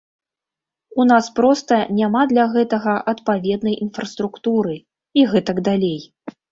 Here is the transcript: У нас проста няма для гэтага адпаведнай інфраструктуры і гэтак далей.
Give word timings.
У 1.03 1.05
нас 1.11 1.25
проста 1.39 1.77
няма 1.99 2.23
для 2.33 2.45
гэтага 2.57 2.97
адпаведнай 3.15 3.81
інфраструктуры 3.87 4.75
і 4.81 5.21
гэтак 5.35 5.67
далей. 5.71 6.01